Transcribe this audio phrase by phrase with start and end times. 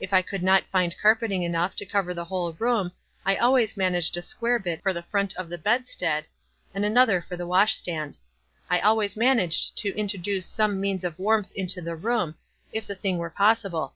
[0.00, 2.90] If I could not find carpeting enough to cover the whole room,
[3.26, 6.24] I always managed a square bit for the front of the bedstead,
[6.72, 8.16] and an other for the wasbstand.
[8.70, 12.36] I always managed to introduce some means of warmth into the room,
[12.72, 13.92] if the thing were possible.